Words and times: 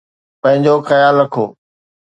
پنهنجو 0.41 0.75
خيال 0.87 1.15
رکو 1.21 1.45